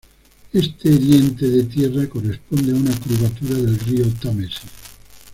Este 0.51 0.89
diente 0.97 1.47
de 1.47 1.61
tierra 1.65 2.07
corresponde 2.09 2.71
a 2.71 2.75
una 2.75 2.99
curvatura 3.01 3.53
del 3.53 3.77
río 3.77 4.07
Támesis. 4.19 4.71